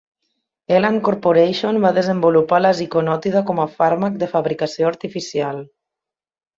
Elan 0.77 0.95
Corporation 1.07 1.77
va 1.83 1.91
desenvolupar 1.99 2.61
la 2.65 2.73
ziconotida 2.81 3.45
com 3.53 3.65
a 3.65 3.71
fàrmac 3.77 4.19
de 4.27 4.33
fabricació 4.35 4.93
artificial. 4.95 5.67